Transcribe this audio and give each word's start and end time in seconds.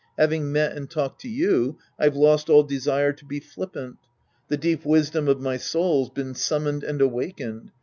Having 0.17 0.51
met 0.51 0.75
and 0.75 0.89
talked 0.89 1.21
to 1.21 1.29
you, 1.29 1.77
I've 1.99 2.15
lost 2.15 2.49
all 2.49 2.63
desire 2.63 3.13
to 3.13 3.23
be 3.23 3.39
flippant. 3.39 3.97
The 4.47 4.57
deep 4.57 4.83
wisdom 4.83 5.27
of 5.27 5.39
my 5.39 5.57
soul's 5.57 6.09
been 6.09 6.33
summoned 6.33 6.83
and 6.83 6.99
awaken 7.01 7.65
ed. 7.67 7.71